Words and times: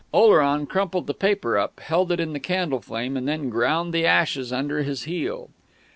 Oleron 0.11 0.65
crumpled 0.65 1.05
the 1.05 1.13
paper 1.13 1.59
up, 1.59 1.79
held 1.79 2.11
it 2.11 2.19
in 2.19 2.33
the 2.33 2.39
candle 2.39 2.81
flame, 2.81 3.15
and 3.15 3.27
then 3.27 3.51
ground 3.51 3.93
the 3.93 4.03
ashes 4.03 4.51
under 4.51 4.81
his 4.81 5.03
heel. 5.03 5.51